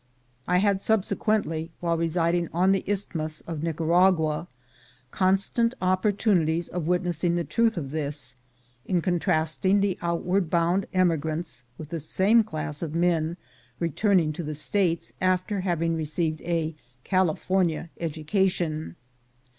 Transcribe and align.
I 0.47 0.57
had 0.57 0.81
subsequently, 0.81 1.69
while 1.79 1.95
residing 1.95 2.47
on 2.51 2.71
the 2.71 2.83
Isthmus 2.87 3.41
of 3.41 3.61
Nicaragua, 3.61 4.47
constant 5.11 5.75
opportunities 5.79 6.67
of 6.69 6.87
witnessing 6.87 7.35
the 7.35 7.43
truth 7.43 7.77
of 7.77 7.91
this, 7.91 8.35
in 8.83 9.01
contrasting 9.03 9.79
the 9.79 9.99
out%vard 10.01 10.49
bound 10.49 10.87
emigrants 10.91 11.65
with 11.77 11.89
the 11.89 11.99
same 11.99 12.43
class 12.43 12.81
of 12.81 12.95
men 12.95 13.37
returning 13.79 14.33
to 14.33 14.41
the 14.41 14.55
States 14.55 15.11
after 15.21 15.59
having 15.61 15.95
received 15.95 16.41
a 16.41 16.73
California 17.03 17.91
educa 17.99 18.49
tion. 18.49 18.95